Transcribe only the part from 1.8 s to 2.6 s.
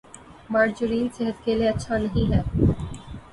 نہیں ہے